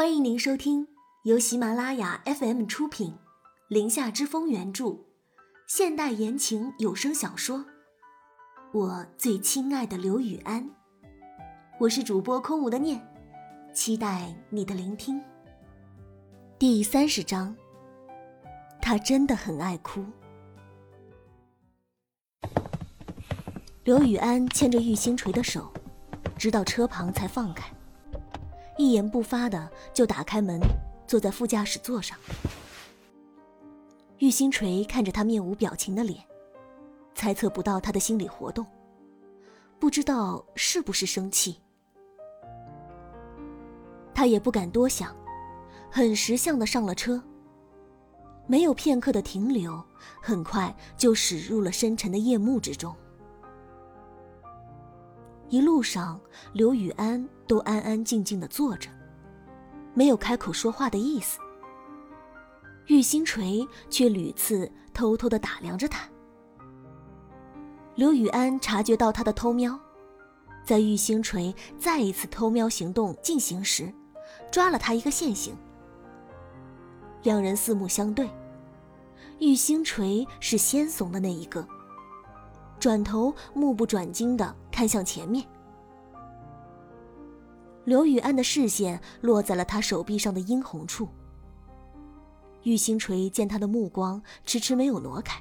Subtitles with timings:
[0.00, 0.88] 欢迎您收听
[1.24, 3.12] 由喜马拉雅 FM 出品，
[3.68, 4.96] 《林下之风》原著，
[5.66, 7.58] 现代言情有声小说
[8.72, 10.64] 《我最亲爱的刘雨安》。
[11.78, 12.98] 我是主播空无的念，
[13.74, 15.20] 期待你的聆听。
[16.58, 17.54] 第三十章，
[18.80, 20.02] 他真的很爱哭。
[23.84, 25.70] 刘雨安牵着玉星锤的手，
[26.38, 27.70] 直到车旁才放开，
[28.80, 30.58] 一言不发的就打开门，
[31.06, 32.16] 坐在副驾驶座上。
[34.16, 36.18] 玉星锤看着他面无表情的脸，
[37.14, 38.66] 猜测不到他的心理活动，
[39.78, 41.58] 不知道是不是生气。
[44.14, 45.14] 他也不敢多想，
[45.90, 47.22] 很识相的上了车。
[48.46, 49.84] 没有片刻的停留，
[50.22, 52.96] 很快就驶入了深沉的夜幕之中。
[55.50, 56.18] 一路上，
[56.52, 58.88] 刘雨安都安安静静的坐着，
[59.94, 61.40] 没有开口说话的意思。
[62.86, 66.08] 玉星锤却屡次偷偷的打量着他。
[67.96, 69.76] 刘雨安察觉到他的偷瞄，
[70.64, 73.92] 在玉星锤再一次偷瞄行动进行时，
[74.52, 75.56] 抓了他一个现行。
[77.24, 78.30] 两人四目相对，
[79.40, 81.66] 玉星锤是先怂的那一个。
[82.80, 85.46] 转头，目不转睛的看向前面。
[87.84, 91.06] 刘雨安的视线落在了他手臂上的殷红处。
[92.62, 95.40] 玉星锤见他的目光迟迟没有挪开，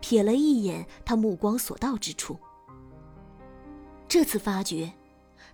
[0.00, 2.36] 瞥了一眼他目光所到之处。
[4.06, 4.92] 这次发觉，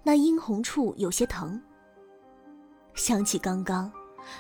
[0.03, 1.61] 那殷红处有些疼。
[2.95, 3.91] 想起刚刚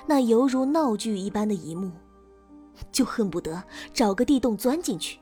[0.06, 1.90] 那犹如闹剧一般的一幕，
[2.92, 3.62] 就恨不得
[3.94, 5.18] 找个地洞钻进去。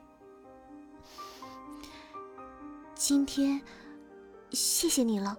[2.97, 3.61] 今天，
[4.49, 5.37] 谢谢你了。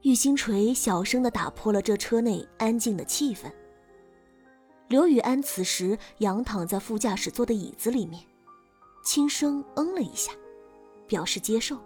[0.00, 3.52] 玉星锤小声的打破了这车内安静的气氛。
[4.88, 8.24] 刘雨安此时仰躺在副驾驶座的椅子里面，
[9.04, 10.32] 轻声嗯了一下，
[11.06, 11.78] 表示接受。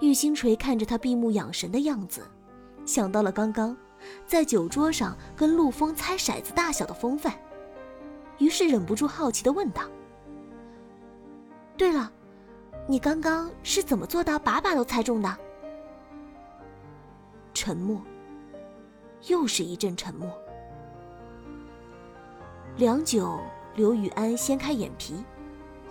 [0.00, 2.22] 玉星锤看着他闭目养神的样子，
[2.86, 3.76] 想到了刚刚
[4.24, 7.36] 在酒桌上跟陆枫猜骰子大小的风范，
[8.38, 9.82] 于是忍不住好奇的问道
[11.76, 12.10] ：“对了。”
[12.90, 15.38] 你刚刚是怎么做到把把都猜中的？
[17.54, 18.02] 沉默，
[19.28, 20.28] 又是一阵沉默。
[22.76, 23.38] 良久，
[23.76, 25.24] 刘雨安掀开眼皮，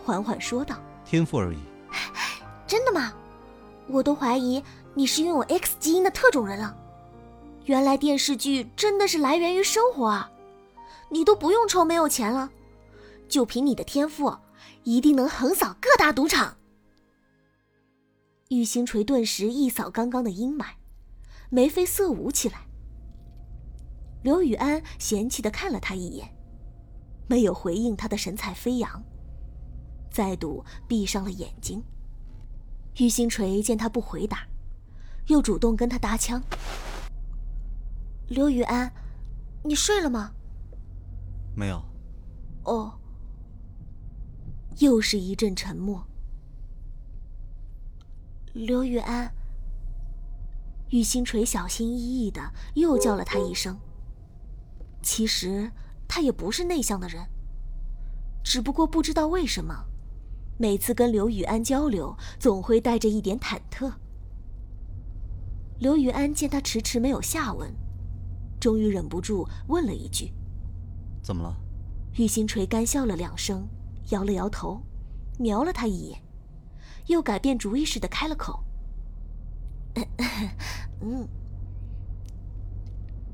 [0.03, 1.59] 缓缓说道：“天赋而已。”
[2.67, 3.13] 真的吗？
[3.87, 4.61] 我都怀疑
[4.93, 6.75] 你是拥有 X 基因的特种人了。
[7.63, 10.29] 原来电视剧真的是来源于生活啊！
[11.07, 12.49] 你都不用愁没有钱了，
[13.29, 14.35] 就凭你的天赋，
[14.83, 16.57] 一定能横扫各大赌场。
[18.49, 20.65] 玉星锤顿时一扫刚刚的阴霾，
[21.51, 22.65] 眉飞色舞起来。
[24.23, 26.35] 刘雨安嫌弃的看了他一眼，
[27.27, 29.03] 没有回应他的神采飞扬，
[30.09, 31.83] 再度闭上了眼睛。
[32.97, 34.47] 玉星锤见他不回答，
[35.27, 36.41] 又主动跟他搭腔
[38.29, 38.91] ：“刘雨安，
[39.63, 40.31] 你睡了吗
[41.55, 41.79] ？”“没有。
[42.65, 42.99] ”“哦。”
[44.79, 46.08] 又是一阵沉默。
[48.53, 49.31] 刘雨安，
[50.89, 53.77] 玉星锤小心翼翼的又叫了他一声。
[55.03, 55.71] 其实
[56.07, 57.27] 他也不是内向的人，
[58.43, 59.85] 只不过不知道为什么，
[60.57, 63.93] 每次跟刘雨安交流，总会带着一点忐忑。
[65.77, 67.71] 刘雨安见他迟迟没有下文，
[68.59, 70.33] 终于忍不住问了一句
[71.21, 71.55] ：“怎么了？”
[72.17, 73.67] 玉星锤干笑了两声，
[74.09, 74.81] 摇了摇头，
[75.37, 76.19] 瞄了他一眼。
[77.09, 78.63] 又改变主意似的开了口
[81.01, 81.27] ：“嗯，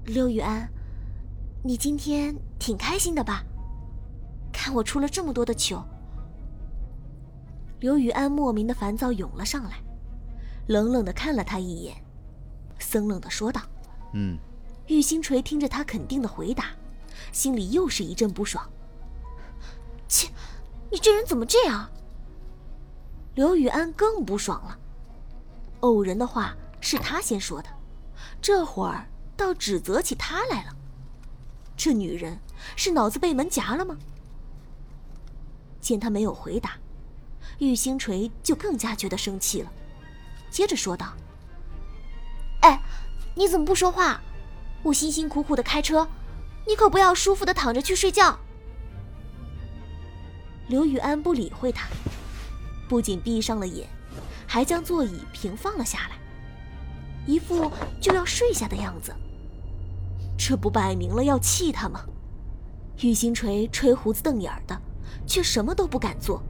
[0.06, 0.70] 刘雨安，
[1.62, 3.44] 你今天挺开心的吧？
[4.52, 5.86] 看我出了这么多的糗。”
[7.82, 9.84] 刘雨安莫名的烦躁涌了上来，
[10.68, 11.96] 冷冷的看了他一眼，
[12.80, 13.62] 森冷的说道
[14.16, 14.38] ：“嗯。”
[14.88, 16.68] 玉星锤听着他肯定的回答，
[17.32, 18.64] 心里又是一阵不爽
[20.08, 20.30] ：“切，
[20.92, 21.90] 你这人怎么这样？”
[23.36, 24.80] 刘雨安更不爽了，
[25.82, 27.70] 偶人的话是他先说的，
[28.42, 29.06] 这会儿
[29.36, 30.74] 倒指责起他来了。
[31.76, 32.40] 这女人
[32.78, 33.98] 是脑子被门夹了吗？
[35.82, 36.78] 见他没有回答，
[37.60, 39.70] 玉星锤就更加觉得生气了，
[40.50, 41.14] 接着说道
[42.64, 42.82] ：“哎，
[43.36, 44.22] 你怎么不说话？
[44.82, 46.08] 我辛辛苦苦的开车，
[46.66, 48.40] 你可不要舒服的躺着去睡觉。”
[50.70, 51.86] 刘雨安不理会他。
[52.88, 53.88] 不仅闭上了眼，
[54.48, 56.18] 还将座椅平放了下来。
[57.26, 59.14] 一副就要睡下的样子。
[60.38, 62.06] 这不摆明了要气他吗？
[63.02, 64.80] 玉星锤吹胡子瞪眼儿的，
[65.26, 66.42] 却什么都不敢做，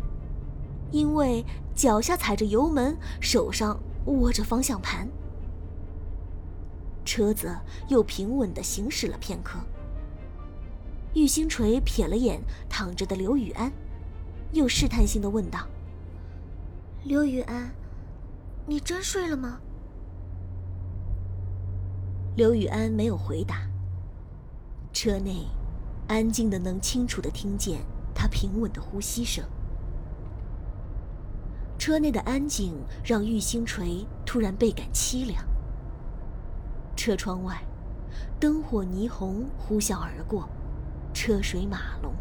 [0.92, 1.44] 因为
[1.74, 5.08] 脚下踩着油门，手上握着方向盘。
[7.06, 7.56] 车子
[7.88, 9.60] 又平稳地行驶了片刻。
[11.14, 13.72] 玉星锤瞥了眼躺着的刘雨安，
[14.52, 15.60] 又试探性地问道
[17.08, 17.70] ：“刘雨安，
[18.66, 19.60] 你真睡了吗？”
[22.36, 23.68] 刘雨安没有回答。
[24.92, 25.46] 车内
[26.08, 27.82] 安静的，能清楚的听见
[28.16, 29.46] 他平稳的呼吸声。
[31.78, 32.74] 车内的安静
[33.04, 35.46] 让玉星锤突然倍感凄凉。
[36.96, 37.64] 车窗外，
[38.40, 40.50] 灯火霓虹呼啸而过，
[41.14, 42.12] 车水马龙。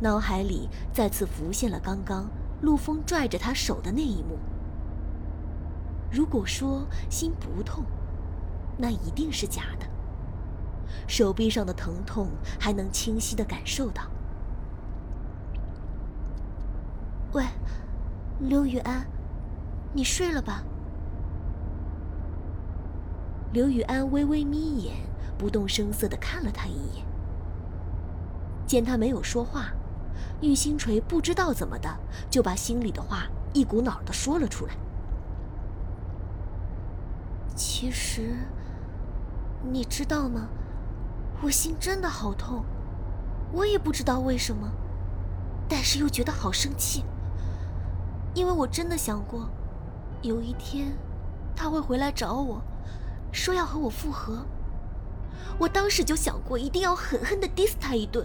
[0.00, 2.26] 脑海里再次浮现了刚刚
[2.64, 4.38] 陆风拽着他手的那一幕。
[6.10, 7.84] 如果说心不痛，
[8.78, 9.86] 那一定是假的。
[11.06, 12.28] 手臂上的疼痛
[12.58, 14.04] 还能清晰的感受到。
[17.32, 17.44] 喂，
[18.38, 19.04] 刘雨安，
[19.92, 20.62] 你睡了吧？
[23.52, 24.94] 刘雨安微微眯眼，
[25.36, 27.04] 不动声色的看了他一眼。
[28.66, 29.72] 见他没有说话，
[30.40, 31.88] 玉星锤不知道怎么的
[32.28, 34.74] 就把心里的话一股脑的说了出来。
[37.54, 38.36] 其实，
[39.70, 40.48] 你知道吗？
[41.42, 42.64] 我心真的好痛，
[43.52, 44.70] 我也不知道为什么，
[45.68, 47.04] 但是又觉得好生气，
[48.34, 49.48] 因为我真的想过，
[50.22, 50.96] 有一天
[51.54, 52.62] 他会回来找我。
[53.30, 54.46] 说要和我复合，
[55.58, 58.24] 我当时就想过一定要狠狠的 diss 他一顿。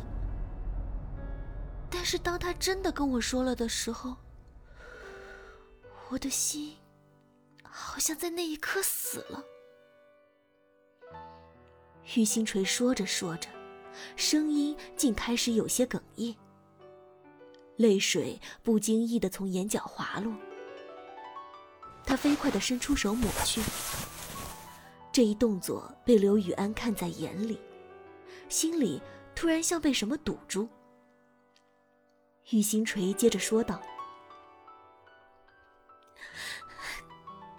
[1.99, 4.15] 但是当他真的跟我说了的时候，
[6.07, 6.77] 我的心
[7.61, 9.43] 好像在那一刻死了。
[12.15, 13.49] 玉星锤说着说着，
[14.15, 16.33] 声音竟开始有些哽咽，
[17.75, 20.33] 泪水不经意的从眼角滑落，
[22.05, 23.61] 他飞快的伸出手抹去。
[25.11, 27.59] 这一动作被刘雨安看在眼里，
[28.47, 29.01] 心里
[29.35, 30.69] 突然像被什么堵住。
[32.51, 33.81] 玉星锤接着说道：“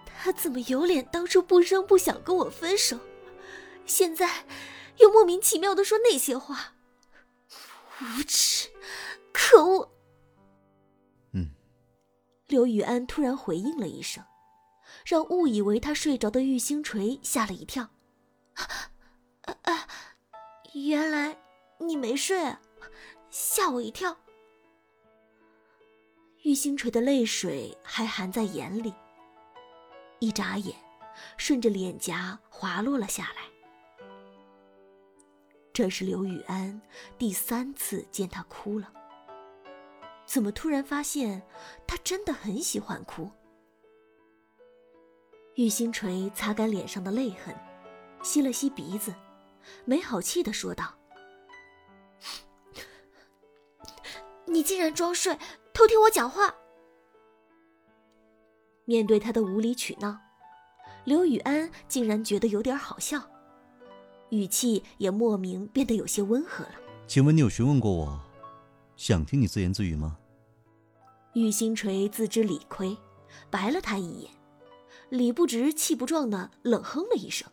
[0.04, 2.98] 他怎么有脸当初不声不响跟我分手，
[3.86, 4.46] 现在
[4.98, 6.74] 又莫名其妙的说那些话？
[8.00, 8.68] 无耻，
[9.32, 9.90] 可恶！”
[11.32, 11.50] 嗯。
[12.48, 14.24] 刘雨安突然回应了一声。
[15.06, 17.88] 让误以为他睡着的玉星锤吓了一跳。
[19.62, 19.88] 啊，
[20.74, 21.36] 原来
[21.78, 22.56] 你没睡，
[23.30, 24.16] 吓我一跳。
[26.42, 28.94] 玉星锤的泪水还含在眼里，
[30.20, 30.74] 一眨眼，
[31.36, 33.42] 顺着脸颊滑落了下来。
[35.72, 36.80] 这是刘雨安
[37.18, 38.90] 第三次见他哭了。
[40.24, 41.42] 怎么突然发现
[41.86, 43.30] 他真的很喜欢哭？
[45.56, 47.54] 玉星锤擦干脸上的泪痕，
[48.22, 49.14] 吸了吸鼻子，
[49.84, 50.94] 没好气的说道
[54.46, 55.36] ：“你竟然装睡，
[55.72, 56.54] 偷听我讲话！”
[58.86, 60.18] 面对他的无理取闹，
[61.04, 63.22] 刘雨安竟然觉得有点好笑，
[64.30, 66.74] 语气也莫名变得有些温和了。
[67.06, 68.20] 请问你有询问过我，
[68.96, 70.16] 想听你自言自语吗？
[71.34, 72.96] 玉星锤自知理亏，
[73.48, 74.30] 白了他一眼。
[75.08, 77.48] 理不直气不壮的冷哼了一声，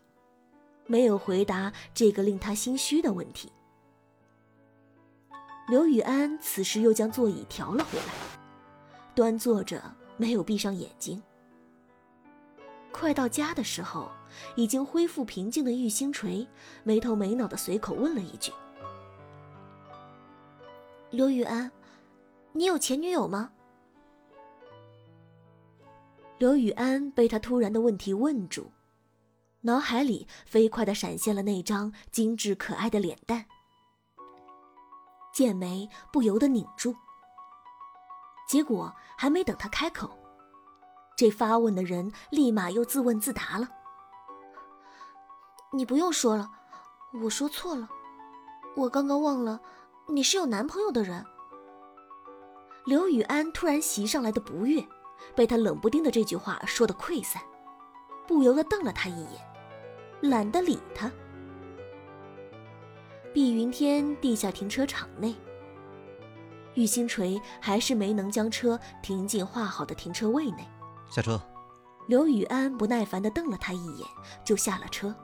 [0.85, 3.51] 没有回答这个令他心虚的问题。
[5.67, 8.05] 刘雨安此时又将座椅调了回来，
[9.13, 9.83] 端坐着，
[10.15, 11.21] 没有闭上眼睛。
[12.89, 14.09] 快到家的时候，
[14.55, 16.47] 已经恢复平静的玉星锤
[16.83, 18.53] 没头没脑的随口问了一句
[21.11, 21.69] ：“刘雨安，
[22.53, 23.51] 你有前女友吗？”
[26.39, 28.71] 刘雨安被他突然的问题问住，
[29.61, 33.47] 脑海里飞快的闪现了那张精致可爱的脸蛋，
[35.37, 36.95] 剑眉不由得拧住。
[38.47, 40.17] 结果还没等他开口，
[41.15, 43.69] 这发问的人立马又自问自答了
[45.71, 46.49] ：“你不用说了，
[47.21, 47.87] 我说错了，
[48.75, 49.61] 我刚刚忘了
[50.07, 51.23] 你是有男朋友的人。”
[52.87, 54.83] 刘雨安突然袭上来的不悦。
[55.35, 57.41] 被他冷不丁的这句话说的溃散，
[58.27, 59.41] 不由得瞪了他一眼，
[60.21, 61.11] 懒得理他。
[63.37, 65.35] 碧云天地下停车场内，
[66.73, 70.67] 玉星锤还是没能将车停进画好的停车位内。
[71.07, 71.39] 下车。
[72.07, 74.07] 刘雨安不耐烦地瞪了他一眼，
[74.43, 75.15] 就下了车。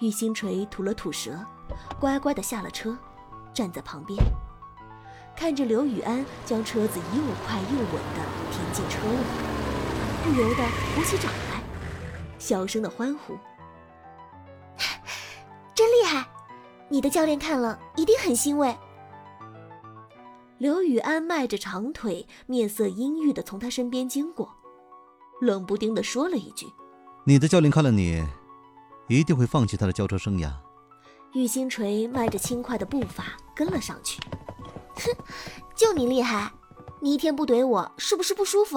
[0.00, 1.38] 玉星锤吐了吐舌，
[2.00, 2.96] 乖乖地下了车，
[3.52, 4.18] 站在旁边，
[5.36, 10.64] 看着刘雨安将车子又快又稳地停进车里，不由得
[10.94, 11.62] 鼓起掌来，
[12.38, 13.36] 小声的欢呼
[16.92, 18.76] ：“你的教练看了一定很欣慰。”
[20.60, 24.54] 刘雨安迈着长腿，面色阴郁的从他身边经过。
[25.40, 26.66] 冷不丁的说了一句
[27.24, 28.22] ：“你的教练看了你，
[29.08, 30.52] 一定会放弃他的轿车生涯。
[31.32, 34.20] ”玉星锤迈着轻快的步伐跟了上去。
[34.96, 35.10] 哼，
[35.74, 36.52] 就你厉害，
[37.00, 38.76] 你一天不怼我，是不是不舒服？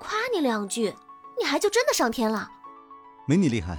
[0.00, 0.92] 夸你两句，
[1.38, 2.50] 你还就真的上天了？
[3.28, 3.78] 没你厉害，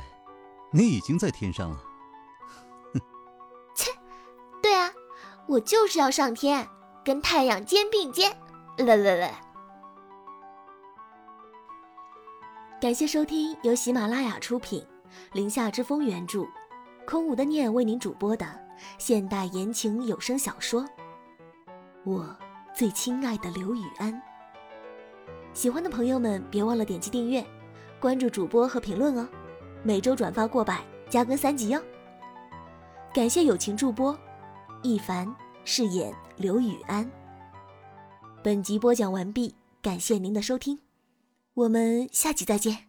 [0.71, 1.77] 你已经在天上了。
[5.47, 6.67] 我就是要上天，
[7.03, 8.35] 跟太阳肩并肩。
[8.77, 9.41] 来来来。
[12.81, 14.81] 感谢收听由喜马拉雅出品，
[15.33, 16.45] 《林下之风》原著，
[17.05, 18.45] 空无的念为您主播的
[18.97, 20.83] 现代言情有声小说
[22.03, 22.35] 《我
[22.73, 24.13] 最亲爱的刘雨安》。
[25.53, 27.45] 喜欢的朋友们别忘了点击订阅、
[27.99, 29.27] 关注主播和评论哦，
[29.83, 31.81] 每周转发过百，加更三集哟。
[33.13, 34.17] 感谢友情助播
[34.85, 37.09] 一凡饰演刘雨安。
[38.43, 40.77] 本集播讲完毕，感谢您的收听。
[41.55, 42.84] 我们下集再见。